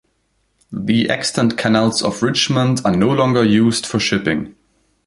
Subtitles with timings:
[0.73, 4.55] The extant canals of Richmond are no longer used for shipping.